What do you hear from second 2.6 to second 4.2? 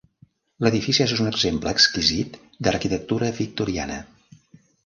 d'arquitectura victoriana.